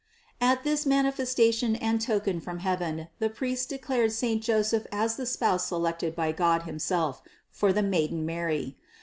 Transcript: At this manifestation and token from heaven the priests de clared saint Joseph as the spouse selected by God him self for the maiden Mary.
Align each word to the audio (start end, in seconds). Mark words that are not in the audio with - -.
At 0.41 0.63
this 0.63 0.87
manifestation 0.87 1.75
and 1.75 2.01
token 2.01 2.41
from 2.41 2.57
heaven 2.65 3.09
the 3.19 3.29
priests 3.29 3.67
de 3.67 3.77
clared 3.77 4.11
saint 4.11 4.41
Joseph 4.41 4.87
as 4.91 5.15
the 5.15 5.27
spouse 5.27 5.67
selected 5.67 6.15
by 6.15 6.31
God 6.31 6.63
him 6.63 6.79
self 6.79 7.21
for 7.51 7.71
the 7.71 7.83
maiden 7.83 8.25
Mary. 8.25 8.77